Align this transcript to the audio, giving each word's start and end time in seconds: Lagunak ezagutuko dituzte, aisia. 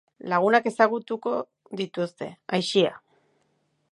Lagunak 0.31 0.69
ezagutuko 0.71 1.33
dituzte, 1.83 2.31
aisia. 2.59 2.97